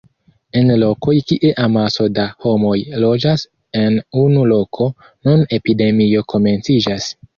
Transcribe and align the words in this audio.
En 0.59 0.69
lokoj 0.83 1.13
kie 1.31 1.49
amaso 1.65 2.07
da 2.15 2.25
homoj 2.45 2.73
loĝas 3.03 3.43
en 3.83 3.99
unu 4.25 4.47
loko, 4.53 4.89
nun 5.29 5.45
epidemio 5.59 6.25
komenciĝas. 6.35 7.13